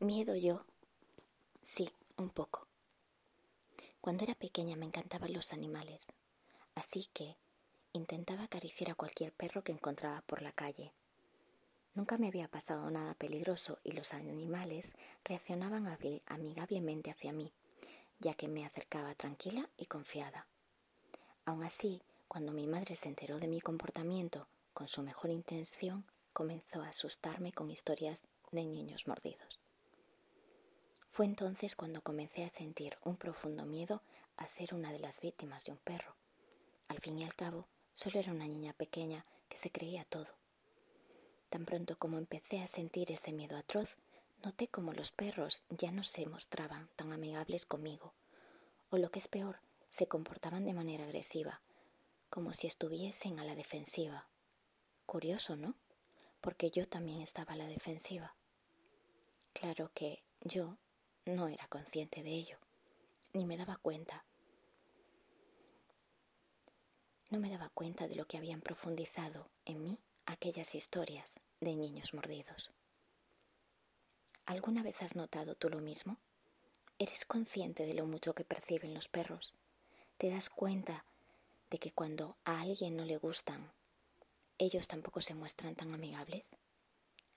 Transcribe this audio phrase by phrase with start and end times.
[0.00, 0.62] Miedo yo.
[1.62, 2.66] Sí, un poco.
[4.02, 6.12] Cuando era pequeña me encantaban los animales,
[6.74, 7.34] así que
[7.94, 10.92] intentaba acariciar a cualquier perro que encontraba por la calle.
[11.94, 15.88] Nunca me había pasado nada peligroso y los animales reaccionaban
[16.26, 17.54] amigablemente hacia mí,
[18.18, 20.46] ya que me acercaba tranquila y confiada.
[21.46, 26.04] Aun así, cuando mi madre se enteró de mi comportamiento con su mejor intención,
[26.34, 29.65] comenzó a asustarme con historias de niños mordidos.
[31.16, 34.02] Fue entonces cuando comencé a sentir un profundo miedo
[34.36, 36.14] a ser una de las víctimas de un perro.
[36.88, 40.26] Al fin y al cabo, solo era una niña pequeña que se creía todo.
[41.48, 43.96] Tan pronto como empecé a sentir ese miedo atroz,
[44.44, 48.12] noté como los perros ya no se mostraban tan amigables conmigo,
[48.90, 51.62] o lo que es peor, se comportaban de manera agresiva,
[52.28, 54.28] como si estuviesen a la defensiva.
[55.06, 55.76] Curioso, ¿no?
[56.42, 58.36] Porque yo también estaba a la defensiva.
[59.54, 60.76] Claro que yo
[61.26, 62.58] no era consciente de ello,
[63.32, 64.24] ni me daba cuenta.
[67.30, 72.14] No me daba cuenta de lo que habían profundizado en mí aquellas historias de niños
[72.14, 72.70] mordidos.
[74.46, 76.18] ¿Alguna vez has notado tú lo mismo?
[76.98, 79.54] ¿Eres consciente de lo mucho que perciben los perros?
[80.18, 81.04] ¿Te das cuenta
[81.68, 83.72] de que cuando a alguien no le gustan,
[84.58, 86.56] ellos tampoco se muestran tan amigables?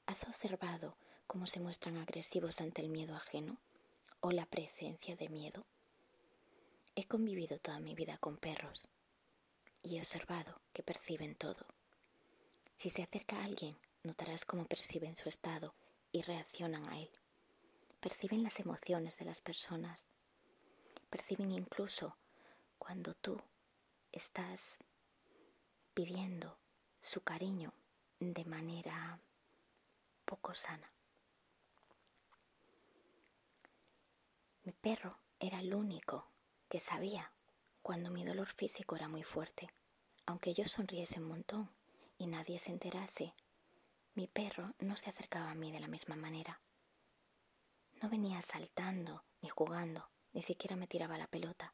[0.06, 3.59] ¿Has observado cómo se muestran agresivos ante el miedo ajeno?
[4.22, 5.66] O la presencia de miedo.
[6.95, 8.88] He convivido toda mi vida con perros
[9.81, 11.66] y he observado que perciben todo.
[12.75, 15.73] Si se acerca a alguien, notarás cómo perciben su estado
[16.12, 17.09] y reaccionan a él.
[18.00, 20.08] Perciben las emociones de las personas.
[21.09, 22.16] Perciben incluso
[22.78, 23.42] cuando tú
[24.12, 24.80] estás
[25.94, 26.58] pidiendo
[27.00, 27.73] su cariño
[28.20, 29.20] de manera
[30.25, 30.92] poco sana.
[34.63, 36.27] Mi perro era el único
[36.67, 37.31] que sabía
[37.81, 39.69] cuando mi dolor físico era muy fuerte.
[40.25, 41.69] Aunque yo sonriese un montón
[42.17, 43.34] y nadie se enterase,
[44.16, 46.61] mi perro no se acercaba a mí de la misma manera.
[48.01, 51.73] No venía saltando ni jugando, ni siquiera me tiraba la pelota.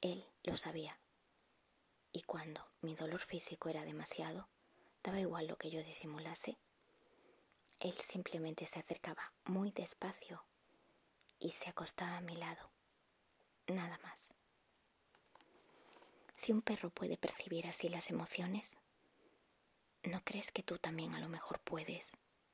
[0.00, 0.98] Él lo sabía.
[2.10, 4.48] Y cuando mi dolor físico era demasiado,
[5.02, 6.58] daba igual lo que yo disimulase,
[7.80, 10.42] él simplemente se acercaba muy despacio
[11.38, 12.70] y se acostaba a mi lado.
[13.66, 14.34] Nada más.
[16.36, 18.78] Si un perro puede percibir así las emociones,
[20.02, 22.12] ¿no crees que tú también a lo mejor puedes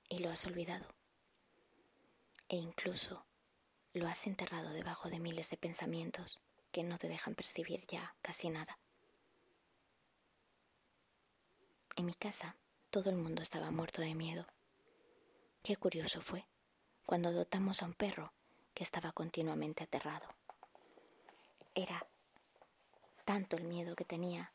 [0.09, 0.87] y lo has olvidado?
[2.49, 3.27] E incluso
[3.93, 8.51] lo has enterrado debajo de miles de pensamientos que no te dejan percibir ya casi
[8.51, 8.79] nada.
[11.97, 12.57] En mi casa
[12.91, 14.47] todo el mundo estaba muerto de miedo.
[15.63, 16.47] Qué curioso fue.
[17.05, 18.33] Cuando adoptamos a un perro,
[18.83, 20.29] estaba continuamente aterrado.
[21.75, 22.07] Era
[23.25, 24.53] tanto el miedo que tenía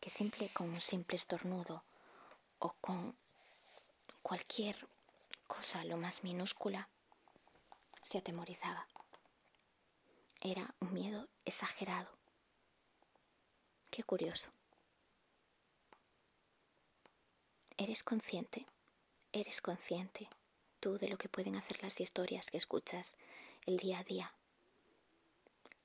[0.00, 1.84] que simple con un simple estornudo
[2.58, 3.16] o con
[4.22, 4.88] cualquier
[5.46, 6.88] cosa lo más minúscula
[8.02, 8.86] se atemorizaba.
[10.40, 12.10] Era un miedo exagerado.
[13.90, 14.48] Qué curioso.
[17.76, 18.66] ¿Eres consciente?
[19.32, 20.28] ¿Eres consciente
[20.80, 23.16] tú de lo que pueden hacer las historias que escuchas
[23.66, 24.32] el día a día.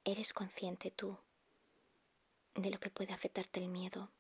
[0.06, 1.18] ¿Eres consciente tú
[2.54, 4.12] de lo que puede afectarte el miedo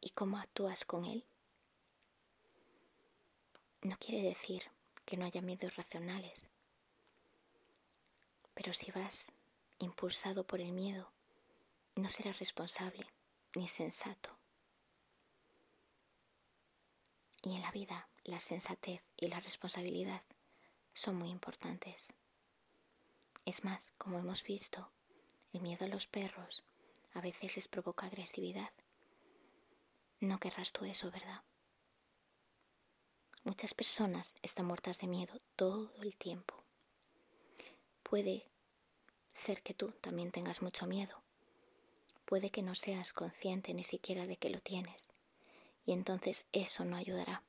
[0.00, 1.24] y cómo actúas con él?
[3.82, 4.62] No quiere decir
[5.04, 6.46] que no haya miedos racionales,
[8.54, 9.32] pero si vas
[9.80, 11.10] impulsado por el miedo,
[11.96, 13.06] no serás responsable
[13.56, 14.30] ni sensato.
[17.42, 20.22] Y en la vida la sensatez y la responsabilidad
[20.94, 22.12] son muy importantes.
[23.48, 24.90] Es más, como hemos visto,
[25.54, 26.62] el miedo a los perros
[27.14, 28.70] a veces les provoca agresividad.
[30.20, 31.40] No querrás tú eso, ¿verdad?
[33.44, 36.62] Muchas personas están muertas de miedo todo el tiempo.
[38.02, 38.46] Puede
[39.32, 41.22] ser que tú también tengas mucho miedo.
[42.26, 45.10] Puede que no seas consciente ni siquiera de que lo tienes.
[45.86, 47.42] Y entonces eso no ayudará.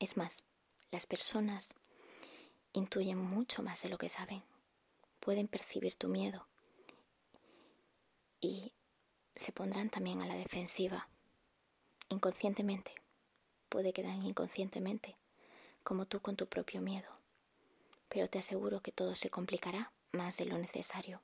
[0.00, 0.42] Es más,
[0.90, 1.76] las personas
[2.72, 4.42] intuyen mucho más de lo que saben.
[5.20, 6.46] Pueden percibir tu miedo
[8.40, 8.72] y
[9.34, 11.08] se pondrán también a la defensiva,
[12.08, 12.92] inconscientemente.
[13.68, 15.16] Puede quedar inconscientemente,
[15.82, 17.08] como tú con tu propio miedo.
[18.08, 21.20] Pero te aseguro que todo se complicará más de lo necesario.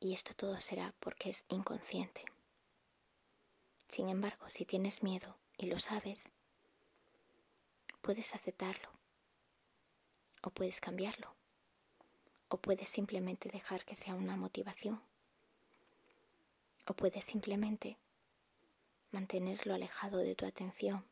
[0.00, 2.24] Y esto todo será porque es inconsciente.
[3.88, 6.28] Sin embargo, si tienes miedo y lo sabes,
[8.00, 8.90] puedes aceptarlo
[10.42, 11.34] o puedes cambiarlo
[12.48, 15.02] o puedes simplemente dejar que sea una motivación
[16.86, 17.98] o puedes simplemente
[19.10, 21.04] mantenerlo alejado de tu atención.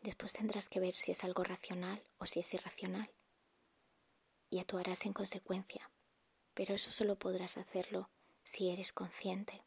[0.00, 3.10] Después tendrás que ver si es algo racional o si es irracional
[4.48, 5.90] y actuarás en consecuencia,
[6.54, 8.08] pero eso solo podrás hacerlo
[8.42, 9.64] si eres consciente.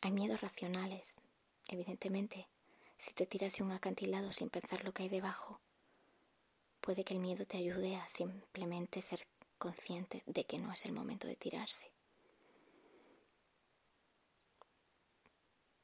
[0.00, 1.20] Hay miedos racionales,
[1.66, 2.48] evidentemente.
[3.02, 5.58] Si te tiras de un acantilado sin pensar lo que hay debajo,
[6.80, 9.26] puede que el miedo te ayude a simplemente ser
[9.58, 11.90] consciente de que no es el momento de tirarse.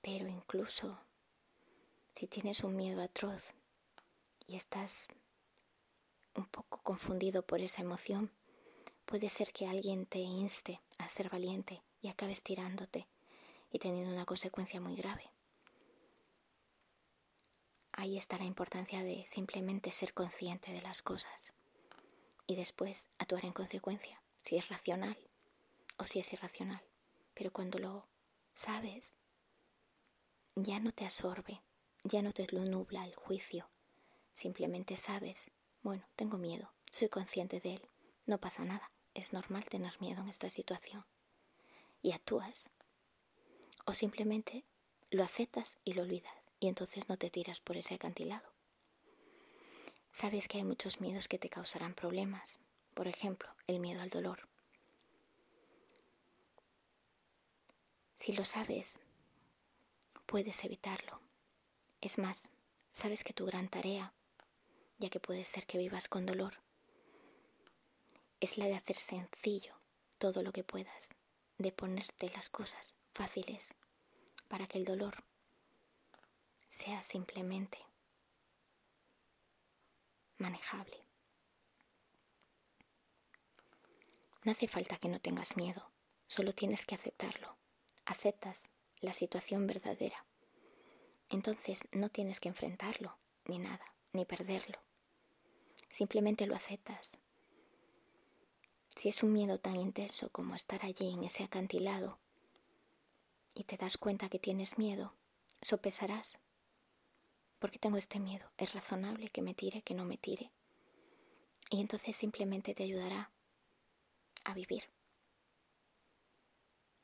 [0.00, 0.96] Pero incluso
[2.14, 3.52] si tienes un miedo atroz
[4.46, 5.08] y estás
[6.36, 8.30] un poco confundido por esa emoción,
[9.06, 13.08] puede ser que alguien te inste a ser valiente y acabes tirándote
[13.72, 15.32] y teniendo una consecuencia muy grave.
[17.98, 21.52] Ahí está la importancia de simplemente ser consciente de las cosas
[22.46, 25.18] y después actuar en consecuencia, si es racional
[25.96, 26.80] o si es irracional.
[27.34, 28.06] Pero cuando lo
[28.54, 29.16] sabes,
[30.54, 31.60] ya no te absorbe,
[32.04, 33.68] ya no te lo nubla el juicio,
[34.32, 35.50] simplemente sabes
[35.82, 37.82] bueno, tengo miedo, soy consciente de él,
[38.26, 41.04] no pasa nada, es normal tener miedo en esta situación.
[42.00, 42.70] Y actúas.
[43.86, 44.64] O simplemente
[45.10, 48.48] lo aceptas y lo olvidas, y entonces no te tiras por ese acantilado.
[50.10, 52.58] Sabes que hay muchos miedos que te causarán problemas,
[52.94, 54.48] por ejemplo, el miedo al dolor.
[58.14, 58.98] Si lo sabes,
[60.26, 61.20] puedes evitarlo.
[62.00, 62.50] Es más,
[62.92, 64.12] sabes que tu gran tarea
[64.98, 66.54] ya que puede ser que vivas con dolor,
[68.40, 69.74] es la de hacer sencillo
[70.18, 71.10] todo lo que puedas,
[71.58, 73.74] de ponerte las cosas fáciles
[74.48, 75.24] para que el dolor
[76.68, 77.78] sea simplemente
[80.38, 81.04] manejable.
[84.44, 85.90] No hace falta que no tengas miedo,
[86.26, 87.56] solo tienes que aceptarlo.
[88.06, 88.70] Aceptas
[89.00, 90.24] la situación verdadera.
[91.28, 94.80] Entonces no tienes que enfrentarlo ni nada, ni perderlo
[95.88, 97.18] simplemente lo aceptas.
[98.94, 102.18] Si es un miedo tan intenso como estar allí en ese acantilado
[103.54, 105.14] y te das cuenta que tienes miedo,
[105.60, 106.38] sopesarás.
[107.58, 108.50] ¿Por qué tengo este miedo?
[108.56, 110.50] ¿Es razonable que me tire, que no me tire?
[111.70, 113.30] Y entonces simplemente te ayudará
[114.44, 114.84] a vivir.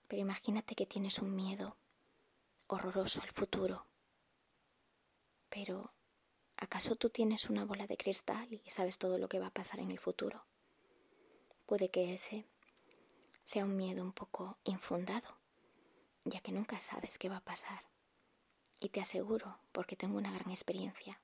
[0.08, 1.76] Pero imagínate que tienes un miedo
[2.68, 3.86] horroroso al futuro,
[5.48, 5.92] pero
[6.56, 9.80] ¿Acaso tú tienes una bola de cristal y sabes todo lo que va a pasar
[9.80, 10.46] en el futuro?
[11.66, 12.46] Puede que ese
[13.44, 15.36] sea un miedo un poco infundado,
[16.24, 17.84] ya que nunca sabes qué va a pasar.
[18.84, 21.18] Y te aseguro, porque tengo una gran experiencia,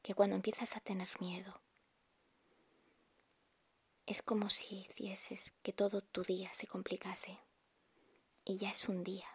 [0.00, 1.60] que cuando empiezas a tener miedo,
[4.06, 7.40] es como si hicieses que todo tu día se complicase.
[8.44, 9.26] Y ya es un día,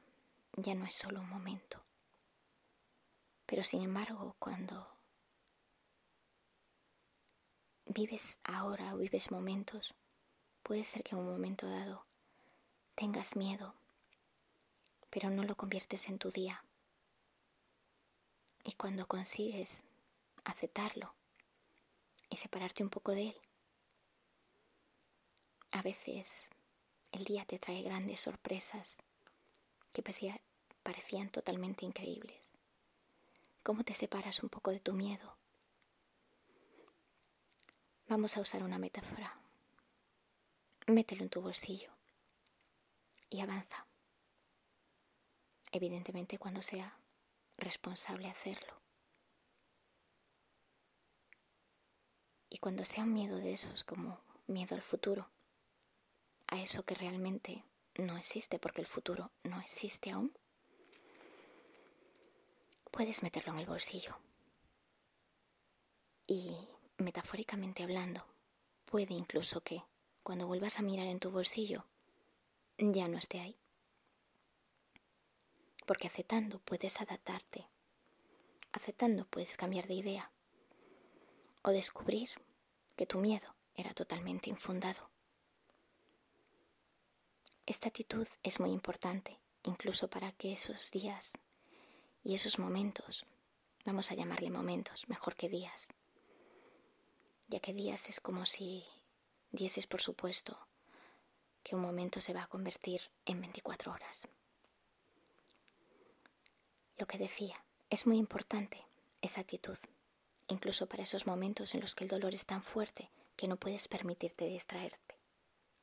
[0.54, 1.84] ya no es solo un momento.
[3.46, 4.88] Pero sin embargo, cuando
[7.88, 9.94] vives ahora o vives momentos,
[10.64, 12.06] puede ser que en un momento dado
[12.96, 13.76] tengas miedo,
[15.10, 16.64] pero no lo conviertes en tu día.
[18.68, 19.86] Y cuando consigues
[20.44, 21.14] aceptarlo
[22.30, 23.38] y separarte un poco de él,
[25.72, 26.50] a veces
[27.14, 28.98] el día te trae grandes sorpresas
[29.94, 30.04] que
[30.84, 32.52] parecían totalmente increíbles.
[33.64, 35.38] ¿Cómo te separas un poco de tu miedo?
[38.10, 39.40] Vamos a usar una metáfora.
[40.88, 41.94] Mételo en tu bolsillo
[43.30, 43.86] y avanza.
[45.72, 47.00] Evidentemente cuando sea
[47.58, 48.74] responsable hacerlo.
[52.50, 55.30] Y cuando sea un miedo de esos como miedo al futuro,
[56.48, 57.64] a eso que realmente
[57.96, 60.34] no existe porque el futuro no existe aún,
[62.92, 64.18] puedes meterlo en el bolsillo.
[66.26, 66.58] Y,
[66.98, 68.26] metafóricamente hablando,
[68.86, 69.84] puede incluso que,
[70.24, 71.86] cuando vuelvas a mirar en tu bolsillo,
[72.78, 73.58] ya no esté ahí.
[75.88, 77.66] Porque aceptando puedes adaptarte.
[78.74, 80.32] Aceptando puedes cambiar de idea.
[81.64, 82.30] O descubrir
[82.98, 85.10] que tu miedo era totalmente infundado.
[87.66, 91.34] Esta actitud es muy importante, incluso para que esos días
[92.24, 93.26] y esos momentos,
[93.86, 95.88] vamos a llamarle momentos, mejor que días,
[97.48, 98.86] ya que días es como si
[99.52, 100.68] dieses por supuesto
[101.64, 104.28] que un momento se va a convertir en 24 horas.
[106.98, 108.86] Lo que decía, Es muy importante
[109.22, 109.78] esa actitud,
[110.50, 113.88] incluso para esos momentos en los que el dolor es tan fuerte que no puedes
[113.88, 115.16] permitirte distraerte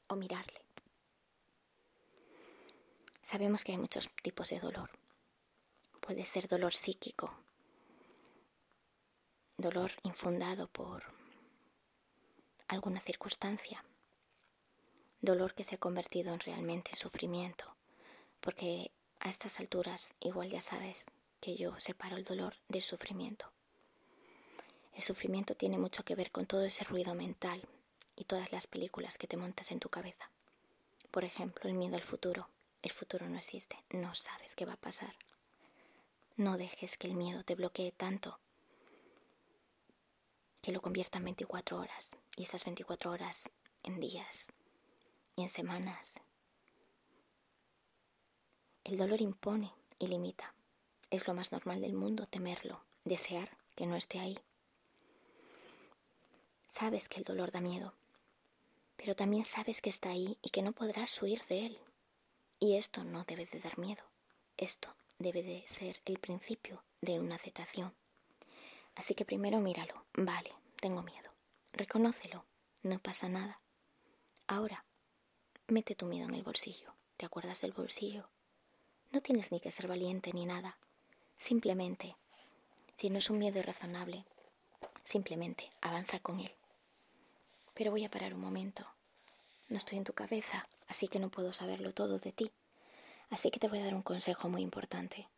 [0.09, 0.61] o mirarle.
[3.23, 4.90] Sabemos que hay muchos tipos de dolor.
[6.00, 7.33] Puede ser dolor psíquico,
[9.56, 11.04] dolor infundado por
[12.68, 13.83] alguna circunstancia,
[15.23, 17.75] dolor que se ha convertido en realmente sufrimiento,
[18.40, 18.92] porque
[19.25, 21.07] a estas alturas igual ya sabes
[21.40, 23.50] que yo separo el dolor del sufrimiento.
[24.93, 27.66] El sufrimiento tiene mucho que ver con todo ese ruido mental
[28.14, 30.31] y todas las películas que te montas en tu cabeza.
[31.11, 32.49] Por ejemplo, el miedo al futuro.
[32.83, 35.16] El futuro no existe, no sabes qué va a pasar.
[36.37, 38.38] No dejes que el miedo te bloquee tanto
[40.61, 43.50] que lo convierta en 24 horas y esas 24 horas
[43.83, 44.52] en días
[45.35, 46.21] y en semanas.
[48.85, 50.55] El dolor impone y limita.
[51.11, 54.38] Es lo más normal del mundo temerlo, desear que no esté ahí.
[56.67, 57.95] Sabes que el dolor da miedo,
[58.97, 61.79] pero también sabes que está ahí y que no podrás huir de él.
[62.59, 64.03] Y esto no debe de dar miedo.
[64.59, 67.95] Esto debe de ser el principio de una aceptación.
[68.95, 70.05] Así que primero míralo.
[70.12, 71.31] Vale, tengo miedo.
[71.73, 72.45] Reconócelo.
[72.83, 73.61] No pasa nada.
[74.47, 74.85] Ahora,
[75.69, 76.95] mete tu miedo en el bolsillo.
[77.17, 78.29] ¿Te acuerdas del bolsillo?
[79.14, 80.76] No tienes ni que ser valiente ni nada.
[81.37, 82.16] Simplemente,
[82.97, 84.25] si no es un miedo irrazonable,
[85.04, 86.52] simplemente avanza con él.
[87.75, 88.85] Pero voy a parar un momento.
[89.68, 92.50] No estoy en tu cabeza, así que no puedo saberlo todo de ti.
[93.30, 95.28] Así que te voy a dar un consejo muy importante.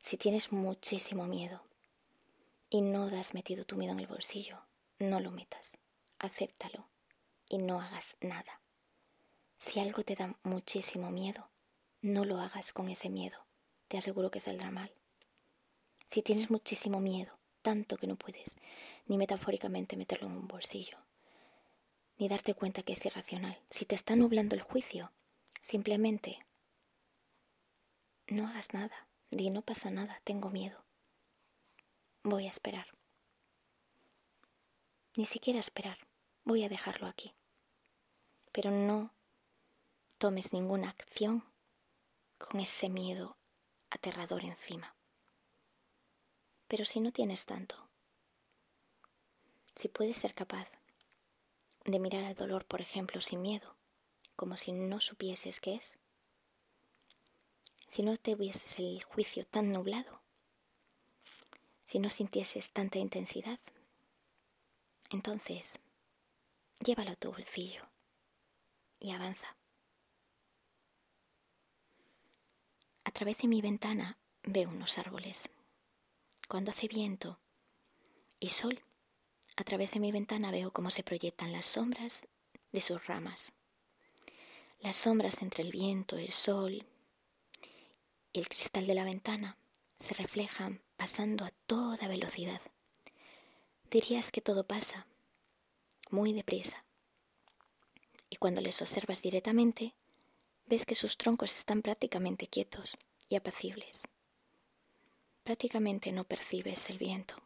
[0.00, 1.62] Si tienes muchísimo miedo,
[2.70, 4.60] y no has metido tu miedo en el bolsillo,
[5.00, 5.78] no lo metas,
[6.20, 6.86] acéptalo
[7.48, 8.60] y no hagas nada.
[9.58, 11.48] Si algo te da muchísimo miedo,
[12.04, 13.46] no lo hagas con ese miedo,
[13.88, 14.92] te aseguro que saldrá mal.
[16.06, 18.58] Si tienes muchísimo miedo, tanto que no puedes
[19.06, 20.98] ni metafóricamente meterlo en un bolsillo,
[22.18, 25.12] ni darte cuenta que es irracional, si te está nublando el juicio,
[25.62, 26.44] simplemente
[28.26, 30.84] no hagas nada, di no pasa nada, tengo miedo.
[32.22, 32.86] Voy a esperar.
[35.16, 35.96] Ni siquiera esperar.
[36.44, 37.32] Voy a dejarlo aquí.
[38.52, 39.10] Pero no
[40.18, 41.44] tomes ninguna acción
[42.44, 43.36] con ese miedo
[43.90, 44.94] aterrador encima.
[46.68, 47.88] Pero si no tienes tanto,
[49.74, 50.68] si puedes ser capaz
[51.84, 53.76] de mirar al dolor, por ejemplo, sin miedo,
[54.36, 55.98] como si no supieses qué es,
[57.86, 60.20] si no te hubieses el juicio tan nublado,
[61.84, 63.60] si no sintieses tanta intensidad,
[65.10, 65.78] entonces
[66.80, 67.88] llévalo a tu bolsillo
[69.00, 69.56] y avanza.
[73.04, 75.48] A través de mi ventana veo unos árboles.
[76.48, 77.38] Cuando hace viento
[78.40, 78.82] y sol,
[79.56, 82.26] a través de mi ventana veo cómo se proyectan las sombras
[82.72, 83.54] de sus ramas.
[84.80, 86.86] Las sombras entre el viento, el sol
[88.32, 89.58] y el cristal de la ventana
[89.98, 92.60] se reflejan pasando a toda velocidad.
[93.90, 95.06] Dirías que todo pasa
[96.10, 96.84] muy deprisa.
[98.28, 99.94] Y cuando les observas directamente,
[100.66, 102.96] ves que sus troncos están prácticamente quietos
[103.28, 104.02] y apacibles.
[105.42, 107.36] Prácticamente no percibes el viento,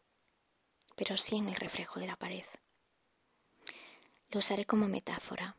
[0.97, 2.45] pero sí en el reflejo de la pared.
[4.31, 5.57] Lo usaré como metáfora.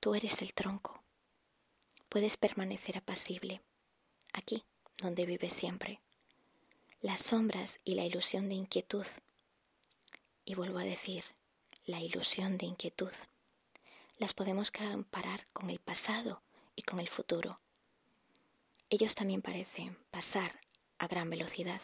[0.00, 1.02] Tú eres el tronco.
[2.08, 3.60] Puedes permanecer apacible,
[4.32, 4.64] aquí,
[4.98, 6.00] donde vives siempre
[7.02, 9.06] las sombras y la ilusión de inquietud.
[10.44, 11.24] Y vuelvo a decir,
[11.86, 13.12] la ilusión de inquietud.
[14.18, 16.42] Las podemos comparar con el pasado
[16.82, 17.60] con el futuro.
[18.88, 20.60] Ellos también parecen pasar
[20.98, 21.80] a gran velocidad.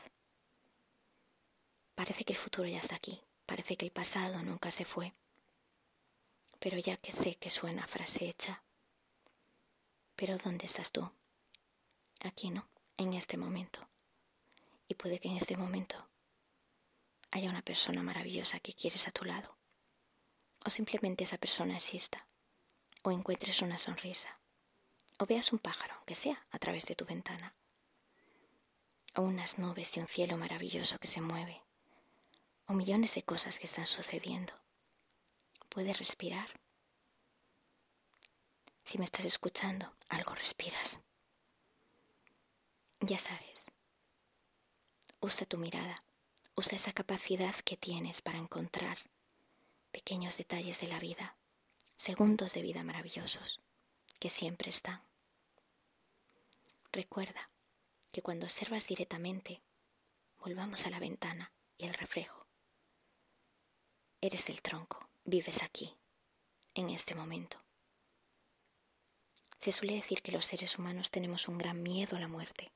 [1.94, 5.12] Parece que el futuro ya está aquí, parece que el pasado nunca se fue.
[6.58, 8.62] Pero ya que sé que suena frase hecha.
[10.16, 11.10] Pero ¿dónde estás tú?
[12.20, 13.86] Aquí no, en este momento.
[14.88, 16.08] Y puede que en este momento
[17.30, 19.56] haya una persona maravillosa que quieres a tu lado.
[20.64, 22.26] O simplemente esa persona exista.
[23.02, 24.40] O encuentres una sonrisa.
[25.18, 27.54] O veas un pájaro, aunque sea, a través de tu ventana.
[29.14, 31.62] O unas nubes y un cielo maravilloso que se mueve.
[32.66, 34.52] O millones de cosas que están sucediendo.
[35.68, 36.48] Puedes respirar.
[38.84, 41.00] Si me estás escuchando, algo respiras.
[43.00, 43.66] Ya sabes,
[45.20, 46.04] Usa tu mirada,
[46.54, 48.98] usa esa capacidad que tienes para encontrar
[49.90, 51.36] pequeños detalles de la vida,
[51.96, 53.60] segundos de vida maravillosos,
[54.20, 55.05] que siempre están.
[56.92, 57.50] Recuerda
[58.12, 59.62] que cuando observas directamente,
[60.38, 62.46] volvamos a la ventana y al reflejo.
[64.20, 65.94] Eres el tronco, vives aquí,
[66.74, 67.62] en este momento.
[69.58, 72.72] Se suele decir que los seres humanos tenemos un gran miedo a la muerte.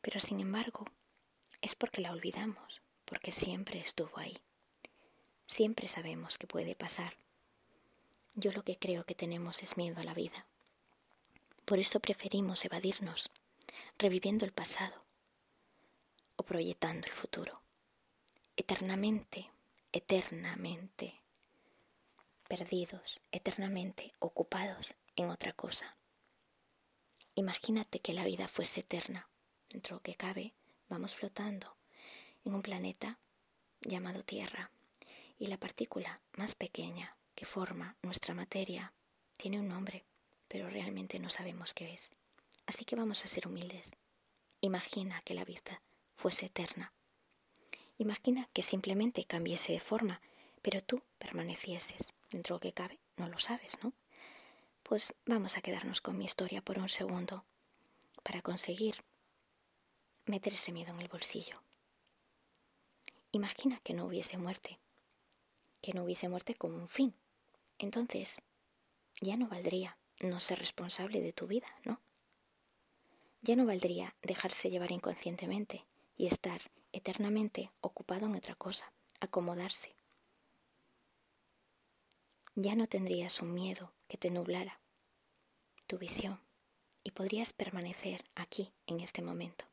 [0.00, 0.84] Pero sin embargo,
[1.60, 4.38] es porque la olvidamos, porque siempre estuvo ahí.
[5.46, 7.16] Siempre sabemos que puede pasar.
[8.34, 10.46] Yo lo que creo que tenemos es miedo a la vida.
[11.68, 13.30] Por eso preferimos evadirnos,
[13.98, 15.04] reviviendo el pasado
[16.36, 17.60] o proyectando el futuro.
[18.56, 19.50] Eternamente,
[19.92, 21.20] eternamente
[22.48, 25.98] perdidos, eternamente ocupados en otra cosa.
[27.34, 29.28] Imagínate que la vida fuese eterna.
[29.68, 30.54] Dentro de lo que cabe,
[30.88, 31.76] vamos flotando
[32.46, 33.18] en un planeta
[33.82, 34.70] llamado Tierra
[35.38, 38.94] y la partícula más pequeña que forma nuestra materia
[39.36, 40.06] tiene un nombre,
[40.48, 42.12] pero realmente no sabemos qué es.
[42.66, 43.92] Así que vamos a ser humildes.
[44.60, 45.82] Imagina que la vida
[46.16, 46.92] fuese eterna.
[47.98, 50.20] Imagina que simplemente cambiese de forma,
[50.62, 52.12] pero tú permanecieses.
[52.30, 53.92] Dentro de lo que cabe, no lo sabes, ¿no?
[54.82, 57.44] Pues vamos a quedarnos con mi historia por un segundo
[58.22, 59.04] para conseguir
[60.26, 61.62] meter ese miedo en el bolsillo.
[63.32, 64.78] Imagina que no hubiese muerte,
[65.82, 67.14] que no hubiese muerte como un fin.
[67.78, 68.42] Entonces,
[69.20, 72.00] ya no valdría no ser responsable de tu vida, ¿no?
[73.42, 76.60] Ya no valdría dejarse llevar inconscientemente y estar
[76.92, 79.94] eternamente ocupado en otra cosa, acomodarse.
[82.54, 84.80] Ya no tendrías un miedo que te nublara
[85.86, 86.40] tu visión
[87.04, 89.64] y podrías permanecer aquí en este momento,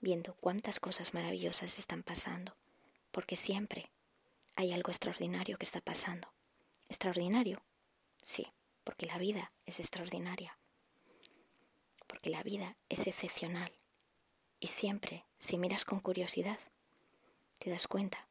[0.00, 2.56] viendo cuántas cosas maravillosas están pasando,
[3.12, 3.90] porque siempre
[4.56, 6.28] hay algo extraordinario que está pasando.
[6.88, 7.62] ¿Extraordinario?
[8.24, 8.46] Sí,
[8.86, 10.56] porque la vida es extraordinaria,
[12.06, 13.72] porque la vida es excepcional
[14.60, 16.60] y siempre, si miras con curiosidad,
[17.58, 18.28] te das cuenta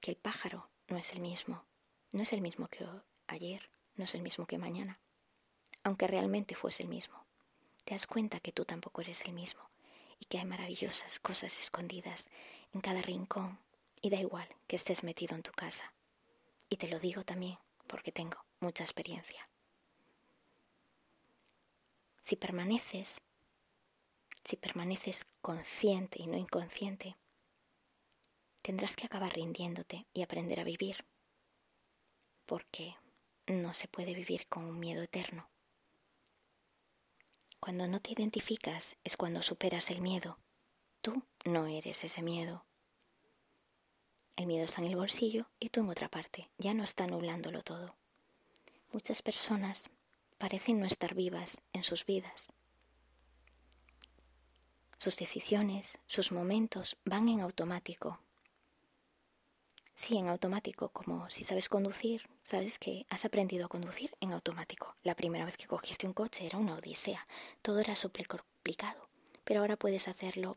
[0.00, 1.66] que el pájaro no es el mismo,
[2.12, 2.88] no es el mismo que
[3.26, 4.98] ayer, no es el mismo que mañana,
[5.84, 7.26] aunque realmente fuese el mismo.
[7.84, 9.68] Te das cuenta que tú tampoco eres el mismo
[10.18, 12.30] y que hay maravillosas cosas escondidas
[12.72, 13.58] en cada rincón
[14.00, 15.92] y da igual que estés metido en tu casa.
[16.70, 19.49] Y te lo digo también porque tengo mucha experiencia.
[22.22, 23.20] Si permaneces,
[24.44, 27.16] si permaneces consciente y no inconsciente,
[28.62, 31.04] tendrás que acabar rindiéndote y aprender a vivir.
[32.46, 32.94] Porque
[33.46, 35.48] no se puede vivir con un miedo eterno.
[37.58, 40.38] Cuando no te identificas es cuando superas el miedo.
[41.02, 42.64] Tú no eres ese miedo.
[44.36, 46.50] El miedo está en el bolsillo y tú en otra parte.
[46.58, 47.94] Ya no está nublándolo todo.
[48.92, 49.90] Muchas personas
[50.40, 52.48] parecen no estar vivas en sus vidas.
[54.96, 58.18] Sus decisiones, sus momentos van en automático.
[59.92, 64.96] Sí, en automático, como si sabes conducir, sabes que has aprendido a conducir en automático.
[65.02, 67.26] La primera vez que cogiste un coche era una odisea,
[67.60, 67.94] todo era
[68.26, 69.10] complicado,
[69.44, 70.56] pero ahora puedes hacerlo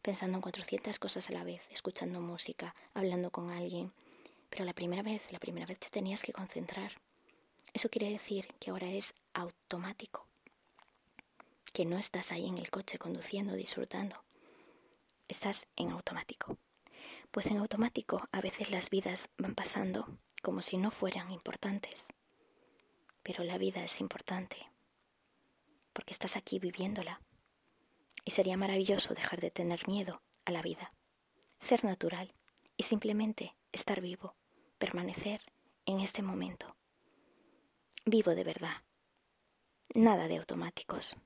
[0.00, 3.92] pensando en 400 cosas a la vez, escuchando música, hablando con alguien.
[4.48, 6.92] Pero la primera vez, la primera vez te tenías que concentrar.
[7.72, 10.26] Eso quiere decir que ahora eres automático,
[11.72, 14.24] que no estás ahí en el coche conduciendo, disfrutando.
[15.28, 16.56] Estás en automático.
[17.30, 22.08] Pues en automático a veces las vidas van pasando como si no fueran importantes.
[23.22, 24.56] Pero la vida es importante,
[25.92, 27.20] porque estás aquí viviéndola.
[28.24, 30.92] Y sería maravilloso dejar de tener miedo a la vida,
[31.58, 32.32] ser natural
[32.76, 34.34] y simplemente estar vivo,
[34.78, 35.40] permanecer
[35.84, 36.77] en este momento.
[38.04, 38.82] Vivo de verdad.
[39.94, 41.16] Nada de automáticos.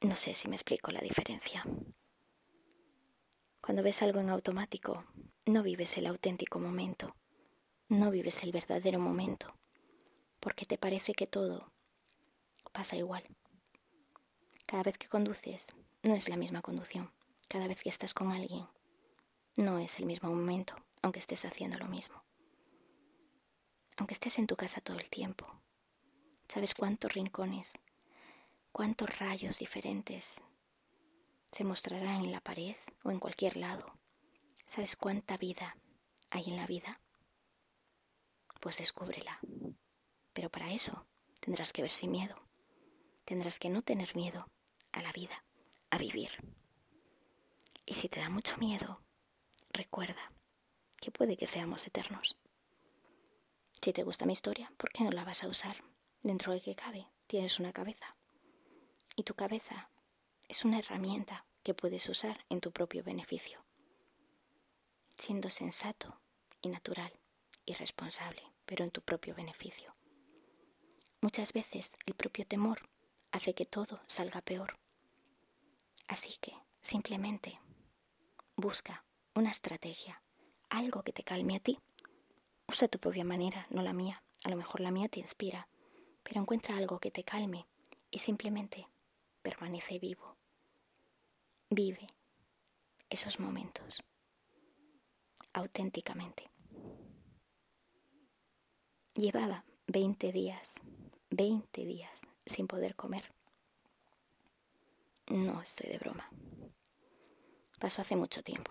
[0.00, 1.64] No sé si me explico la diferencia.
[3.62, 5.04] Cuando ves algo en automático,
[5.46, 7.16] no vives el auténtico momento,
[7.88, 9.56] no vives el verdadero momento,
[10.40, 11.72] porque te parece que todo
[12.72, 13.24] pasa igual.
[14.66, 17.10] Cada vez que conduces, no es la misma conducción.
[17.48, 18.68] Cada vez que estás con alguien,
[19.56, 22.25] no es el mismo momento, aunque estés haciendo lo mismo.
[23.96, 25.46] Aunque estés en tu casa todo el tiempo,
[26.48, 27.78] ¿sabes cuántos rincones,
[28.72, 30.42] cuántos rayos diferentes
[31.56, 33.98] se mostrará en la pared o en cualquier lado.
[34.66, 35.78] ¿Sabes cuánta vida
[36.28, 37.00] hay en la vida?
[38.60, 39.40] Pues descúbrela.
[40.34, 41.06] Pero para eso
[41.40, 42.36] tendrás que ver sin miedo.
[43.24, 44.50] Tendrás que no tener miedo
[44.92, 45.44] a la vida,
[45.88, 46.30] a vivir.
[47.86, 49.00] Y si te da mucho miedo,
[49.70, 50.32] recuerda
[51.00, 52.36] que puede que seamos eternos.
[53.86, 55.76] Si te gusta mi historia, ¿por qué no la vas a usar?
[56.20, 58.16] Dentro de que cabe, tienes una cabeza.
[59.14, 59.90] Y tu cabeza
[60.48, 63.64] es una herramienta que puedes usar en tu propio beneficio,
[65.16, 66.20] siendo sensato
[66.62, 67.12] y natural
[67.64, 69.94] y responsable, pero en tu propio beneficio.
[71.20, 72.88] Muchas veces el propio temor
[73.30, 74.80] hace que todo salga peor.
[76.08, 77.60] Así que simplemente
[78.56, 79.04] busca
[79.36, 80.20] una estrategia,
[80.70, 81.78] algo que te calme a ti.
[82.68, 84.22] Usa tu propia manera, no la mía.
[84.44, 85.68] A lo mejor la mía te inspira,
[86.22, 87.66] pero encuentra algo que te calme
[88.10, 88.88] y simplemente
[89.42, 90.36] permanece vivo.
[91.70, 92.06] Vive
[93.08, 94.02] esos momentos
[95.52, 96.50] auténticamente.
[99.14, 100.74] Llevaba 20 días,
[101.30, 103.32] 20 días sin poder comer.
[105.28, 106.28] No estoy de broma.
[107.80, 108.70] Pasó hace mucho tiempo.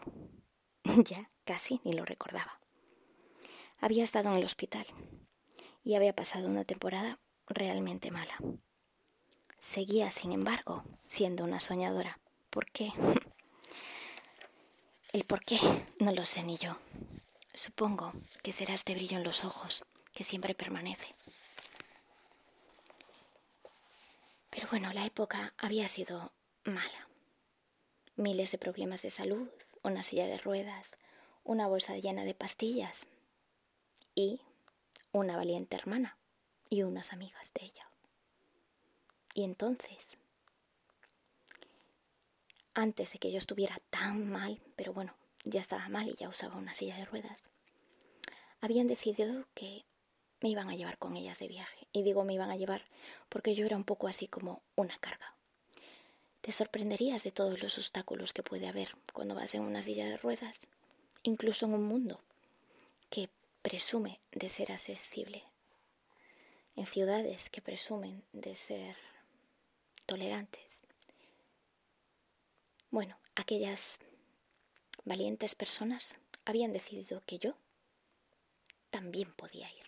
[1.05, 2.60] ya casi ni lo recordaba.
[3.86, 4.88] Había estado en el hospital
[5.84, 8.36] y había pasado una temporada realmente mala.
[9.60, 12.19] Seguía, sin embargo, siendo una soñadora.
[12.50, 12.91] ¿Por qué?
[15.13, 15.60] El por qué
[16.00, 16.80] no lo sé ni yo.
[17.54, 21.13] Supongo que será este brillo en los ojos que siempre permanece.
[24.50, 27.08] Pero bueno, la época había sido mala.
[28.15, 29.48] Miles de problemas de salud,
[29.84, 30.98] una silla de ruedas,
[31.43, 33.06] una bolsa llena de pastillas
[34.15, 34.39] y
[35.12, 36.17] una valiente hermana
[36.69, 37.89] y unas amigas de ella.
[39.34, 40.17] Y entonces,
[42.73, 46.56] antes de que yo estuviera tan mal, pero bueno, ya estaba mal y ya usaba
[46.56, 47.43] una silla de ruedas,
[48.62, 49.86] habían decidido que
[50.41, 51.88] me iban a llevar con ellas de viaje.
[51.91, 52.84] Y digo me iban a llevar
[53.30, 55.36] porque yo era un poco así como una carga.
[56.41, 60.17] Te sorprenderías de todos los obstáculos que puede haber cuando vas en una silla de
[60.17, 60.67] ruedas,
[61.23, 62.21] incluso en un mundo
[63.10, 63.30] que
[63.65, 65.43] presume de ser accesible,
[66.75, 68.95] en ciudades que presumen de ser
[70.06, 70.84] tolerantes.
[72.91, 73.97] Bueno, aquellas
[75.04, 77.56] valientes personas habían decidido que yo
[78.91, 79.88] también podía ir.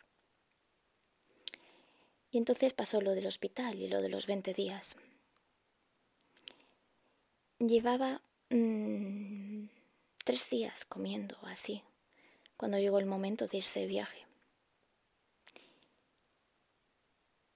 [2.31, 4.95] Y entonces pasó lo del hospital y lo de los 20 días.
[7.59, 9.67] Llevaba mm,
[10.25, 11.83] tres días comiendo así,
[12.57, 14.25] cuando llegó el momento de irse de viaje.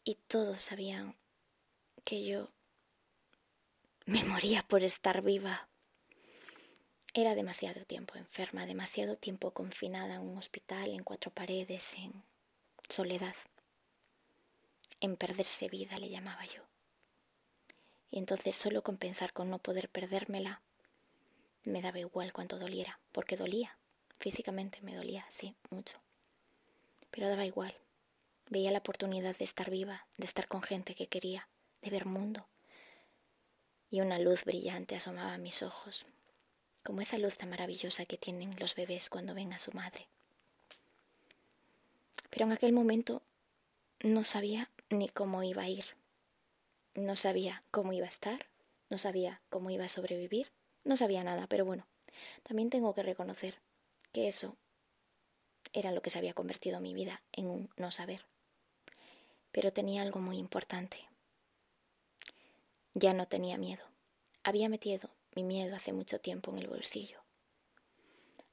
[0.03, 1.15] Y todos sabían
[2.03, 2.49] que yo
[4.05, 5.67] me moría por estar viva.
[7.13, 12.23] Era demasiado tiempo enferma, demasiado tiempo confinada en un hospital, en cuatro paredes, en
[12.87, 13.35] soledad
[15.01, 16.61] en perderse vida, le llamaba yo.
[18.11, 20.61] Y entonces solo con pensar con no poder perdérmela,
[21.63, 23.77] me daba igual cuánto doliera, porque dolía,
[24.21, 25.99] físicamente me dolía, sí, mucho.
[27.09, 27.75] Pero daba igual.
[28.49, 31.49] Veía la oportunidad de estar viva, de estar con gente que quería,
[31.81, 32.45] de ver mundo.
[33.89, 36.05] Y una luz brillante asomaba a mis ojos,
[36.83, 40.07] como esa luz tan maravillosa que tienen los bebés cuando ven a su madre.
[42.29, 43.23] Pero en aquel momento
[44.01, 45.85] no sabía ni cómo iba a ir.
[46.93, 48.47] No sabía cómo iba a estar,
[48.89, 50.51] no sabía cómo iba a sobrevivir,
[50.83, 51.87] no sabía nada, pero bueno,
[52.43, 53.59] también tengo que reconocer
[54.11, 54.57] que eso
[55.73, 58.25] era lo que se había convertido mi vida en un no saber.
[59.51, 60.97] Pero tenía algo muy importante.
[62.93, 63.83] Ya no tenía miedo.
[64.43, 67.21] Había metido mi miedo hace mucho tiempo en el bolsillo.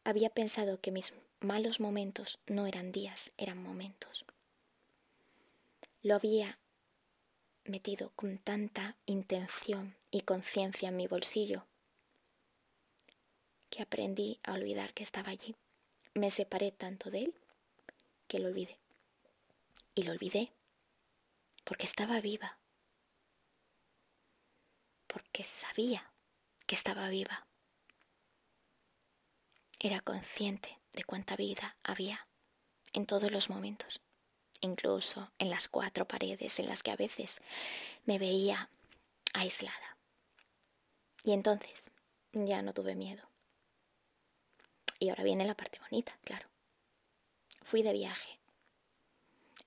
[0.04, 4.24] Había pensado que mis malos momentos no eran días, eran momentos.
[6.02, 6.58] Lo había
[7.64, 11.66] metido con tanta intención y conciencia en mi bolsillo
[13.70, 15.54] que aprendí a olvidar que estaba allí.
[16.14, 17.34] Me separé tanto de él
[18.26, 18.78] que lo olvidé.
[19.94, 20.52] Y lo olvidé
[21.64, 22.58] porque estaba viva,
[25.06, 26.12] porque sabía
[26.66, 27.46] que estaba viva.
[29.80, 32.26] Era consciente de cuánta vida había
[32.92, 34.00] en todos los momentos
[34.60, 37.40] incluso en las cuatro paredes en las que a veces
[38.04, 38.70] me veía
[39.34, 39.96] aislada.
[41.24, 41.90] Y entonces
[42.32, 43.28] ya no tuve miedo.
[44.98, 46.48] Y ahora viene la parte bonita, claro.
[47.62, 48.38] Fui de viaje.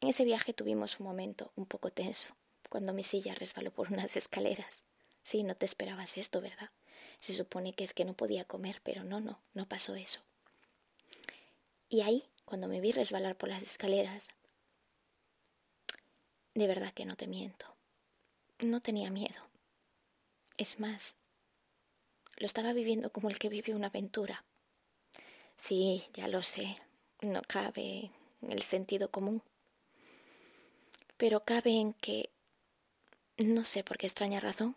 [0.02, 2.36] En ese viaje tuvimos un momento un poco tenso,
[2.70, 4.82] cuando mi silla resbaló por unas escaleras.
[5.24, 6.72] Sí, no te esperabas esto, ¿verdad?
[7.20, 10.22] Se supone que es que no podía comer, pero no, no, no pasó eso.
[11.88, 14.30] Y ahí, cuando me vi resbalar por las escaleras,
[16.56, 17.76] de verdad que no te miento.
[18.66, 19.48] No tenía miedo.
[20.58, 21.16] Es más,
[22.38, 24.44] lo estaba viviendo como el que vive una aventura.
[25.62, 26.76] Sí, ya lo sé,
[27.22, 29.44] no cabe en el sentido común.
[31.18, 32.32] Pero cabe en que,
[33.38, 34.76] no sé por qué extraña razón,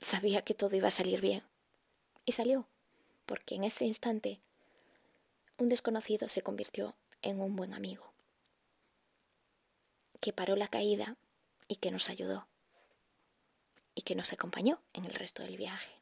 [0.00, 1.42] sabía que todo iba a salir bien,
[2.24, 2.66] Y salió,
[3.26, 4.40] porque en ese instante
[5.58, 8.14] un desconocido se convirtió en un buen amigo,
[10.20, 11.16] que paró la caída
[11.68, 12.48] y que nos ayudó,
[13.94, 15.92] y que nos acompañó en el resto del viaje,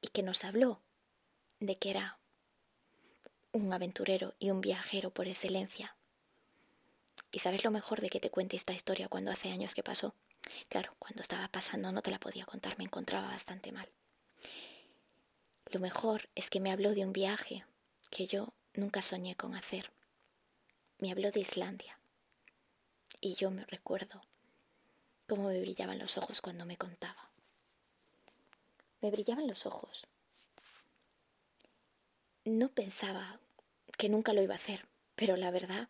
[0.00, 0.80] y que nos habló
[1.60, 2.18] de que era
[3.54, 5.96] un aventurero y un viajero por excelencia.
[7.30, 10.12] ¿Y sabes lo mejor de que te cuente esta historia cuando hace años que pasó?
[10.68, 13.88] Claro, cuando estaba pasando no te la podía contar, me encontraba bastante mal.
[15.66, 17.64] Lo mejor es que me habló de un viaje
[18.10, 19.92] que yo nunca soñé con hacer.
[20.98, 21.98] Me habló de Islandia.
[23.20, 24.20] Y yo me recuerdo
[25.28, 27.30] cómo me brillaban los ojos cuando me contaba.
[29.00, 30.08] Me brillaban los ojos.
[32.44, 33.40] No pensaba
[33.96, 35.88] que nunca lo iba a hacer, pero la verdad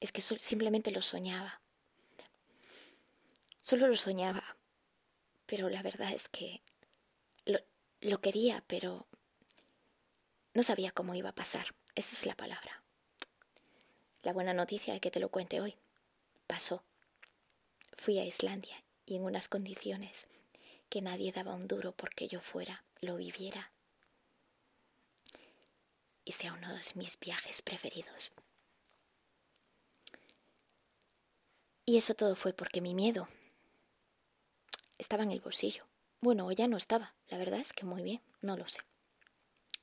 [0.00, 1.60] es que simplemente lo soñaba.
[3.60, 4.56] Solo lo soñaba,
[5.46, 6.62] pero la verdad es que
[8.00, 9.06] lo, quería, pero
[10.54, 11.74] no sabía cómo iba a pasar.
[11.94, 12.82] Esa es la palabra.
[14.22, 15.76] La buena noticia de que te lo cuente hoy.
[16.46, 16.84] Pasó.
[17.96, 20.28] Fui a Islandia y en unas condiciones
[20.88, 23.72] que nadie daba un duro porque yo fuera, lo viviera
[26.26, 28.32] y sea uno de mis viajes preferidos.
[31.86, 33.28] Y eso todo fue porque mi miedo
[34.98, 35.86] estaba en el bolsillo.
[36.20, 37.14] Bueno, ya no estaba.
[37.28, 38.80] La verdad es que muy bien, no lo sé.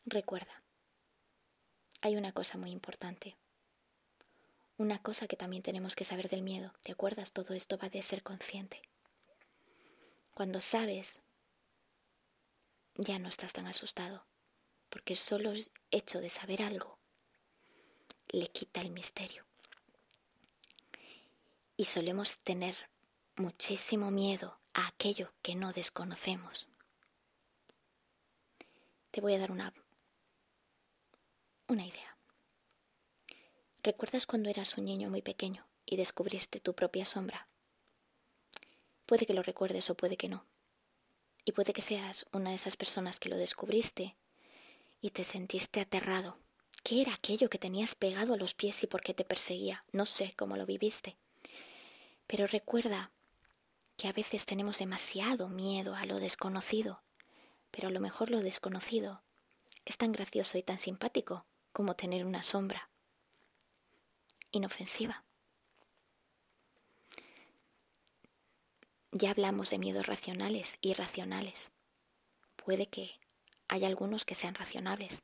[0.05, 0.61] Recuerda,
[2.01, 3.37] hay una cosa muy importante.
[4.75, 6.73] Una cosa que también tenemos que saber del miedo.
[6.81, 7.31] ¿Te acuerdas?
[7.31, 8.81] Todo esto va de ser consciente.
[10.33, 11.21] Cuando sabes,
[12.95, 14.25] ya no estás tan asustado
[14.93, 16.99] porque solo el hecho de saber algo
[18.29, 19.43] le quita el misterio.
[21.75, 22.77] Y solemos tener
[23.35, 26.69] muchísimo miedo a aquello que no desconocemos.
[29.09, 29.73] Te voy a dar una,
[31.67, 32.15] una idea.
[33.81, 37.47] ¿Recuerdas cuando eras un niño muy pequeño y descubriste tu propia sombra?
[39.07, 40.45] Puede que lo recuerdes o puede que no.
[41.45, 44.15] Y puede que seas una de esas personas que lo descubriste
[45.03, 46.37] y te sentiste aterrado.
[46.81, 49.83] ¿Qué era aquello que tenías pegado a los pies y por qué te perseguía?
[49.91, 51.17] No sé cómo lo viviste.
[52.25, 53.11] Pero recuerda
[53.97, 57.01] que a veces tenemos demasiado miedo a lo desconocido,
[57.69, 59.21] pero a lo mejor lo desconocido
[59.83, 62.89] es tan gracioso y tan simpático como tener una sombra
[64.51, 65.25] inofensiva.
[69.11, 71.73] Ya hablamos de miedos racionales y irracionales.
[72.55, 73.19] Puede que
[73.67, 75.23] hay algunos que sean racionables.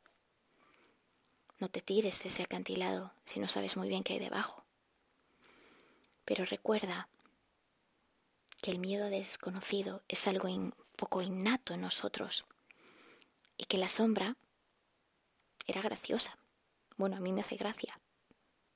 [1.60, 4.65] No te tires de ese acantilado si no sabes muy bien qué hay debajo.
[6.25, 7.10] Pero recuerda
[8.62, 12.45] que el miedo desconocido es algo un poco innato en nosotros
[13.58, 14.38] y que la sombra
[15.67, 16.38] era graciosa.
[16.97, 17.99] Bueno, a mí me hace gracia.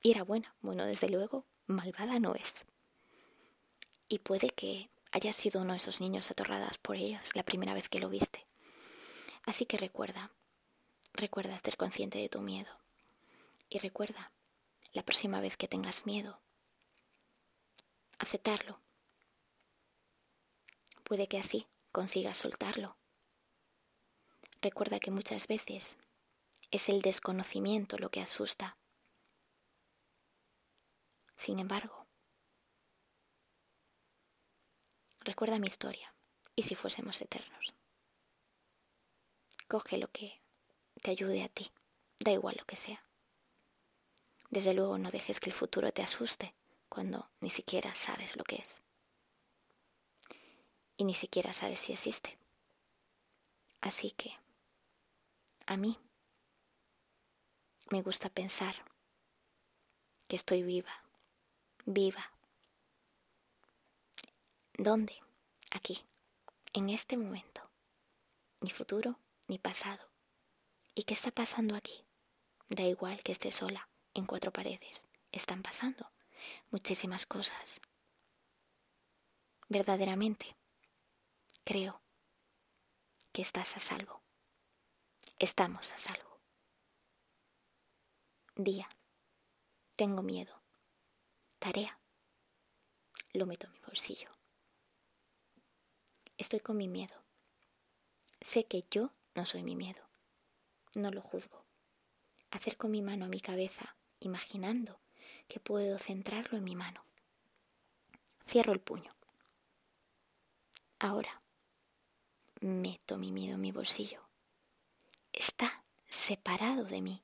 [0.02, 0.56] Y era buena.
[0.62, 2.65] Bueno, desde luego, malvada no es.
[4.08, 7.88] Y puede que haya sido uno de esos niños atorradas por ellos la primera vez
[7.88, 8.45] que lo viste.
[9.45, 10.32] Así que recuerda,
[11.13, 12.79] recuerda ser consciente de tu miedo.
[13.69, 14.32] Y recuerda,
[14.93, 16.39] la próxima vez que tengas miedo,
[18.19, 18.79] aceptarlo.
[21.03, 22.95] Puede que así consigas soltarlo.
[24.62, 25.97] Recuerda que muchas veces
[26.71, 28.77] es el desconocimiento lo que asusta.
[31.36, 32.08] Sin embargo,
[35.19, 36.13] recuerda mi historia
[36.56, 37.73] y si fuésemos eternos.
[39.67, 40.39] Coge lo que
[41.02, 41.71] te ayude a ti,
[42.19, 43.04] da igual lo que sea.
[44.49, 46.54] Desde luego no dejes que el futuro te asuste
[46.89, 48.80] cuando ni siquiera sabes lo que es.
[50.95, 52.38] Y ni siquiera sabes si existe.
[53.82, 54.32] Así que,
[55.65, 55.97] a mí,
[57.89, 58.76] me gusta pensar
[60.28, 61.04] que estoy viva,
[61.86, 62.32] viva.
[64.78, 65.15] ¿Dónde?
[65.71, 66.06] Aquí,
[66.73, 67.62] en este momento.
[68.62, 70.10] Mi futuro ni pasado.
[70.95, 72.06] ¿Y qué está pasando aquí?
[72.69, 75.06] Da igual que esté sola, en cuatro paredes.
[75.32, 76.12] Están pasando
[76.69, 77.82] muchísimas cosas.
[79.69, 80.56] Verdaderamente,
[81.63, 82.01] creo
[83.32, 84.21] que estás a salvo.
[85.39, 86.39] Estamos a salvo.
[88.56, 88.88] Día.
[89.95, 90.62] Tengo miedo.
[91.60, 91.99] Tarea.
[93.34, 94.29] Lo meto en mi bolsillo.
[96.38, 97.23] Estoy con mi miedo.
[98.41, 100.02] Sé que yo no soy mi miedo.
[100.96, 101.65] No lo juzgo.
[102.52, 105.00] Acerco mi mano a mi cabeza, imaginando
[105.48, 107.06] que puedo centrarlo en mi mano.
[108.46, 109.15] Cierro el puño.
[111.00, 111.43] Ahora
[112.63, 114.22] Meto mi miedo en mi bolsillo.
[115.34, 117.22] Está separado de mí.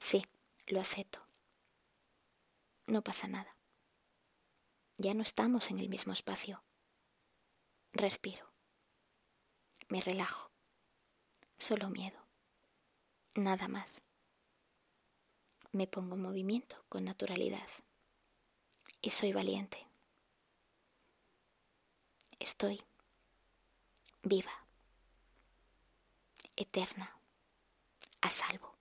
[0.00, 0.26] Sí,
[0.66, 1.24] lo acepto.
[2.88, 3.56] No pasa nada.
[4.98, 6.64] Ya no estamos en el mismo espacio.
[7.92, 8.52] Respiro.
[9.88, 10.50] Me relajo.
[11.66, 12.18] Solo miedo.
[13.36, 14.02] Nada más.
[15.72, 17.66] Me pongo en movimiento con naturalidad.
[19.00, 19.78] Y soy valiente.
[22.38, 22.82] Estoy
[24.22, 24.52] viva,
[26.54, 27.18] eterna,
[28.20, 28.73] a salvo.